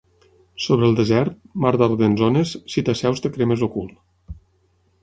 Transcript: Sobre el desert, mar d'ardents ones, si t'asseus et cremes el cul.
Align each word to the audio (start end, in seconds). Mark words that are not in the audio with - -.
Sobre 0.67 0.87
el 0.91 0.95
desert, 0.99 1.35
mar 1.65 1.73
d'ardents 1.83 2.25
ones, 2.29 2.55
si 2.77 2.87
t'asseus 2.89 3.23
et 3.27 3.31
cremes 3.39 3.69
el 3.69 3.73
cul. 3.79 3.95